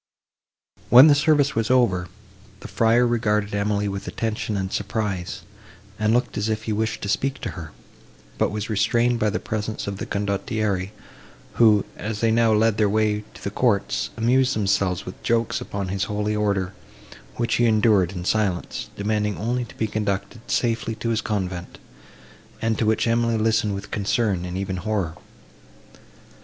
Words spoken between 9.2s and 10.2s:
the presence of the